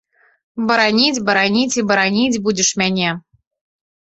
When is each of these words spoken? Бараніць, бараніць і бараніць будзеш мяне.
Бараніць, 0.71 1.19
бараніць 1.27 1.75
і 1.75 1.83
бараніць 1.93 2.41
будзеш 2.49 2.69
мяне. 2.85 3.09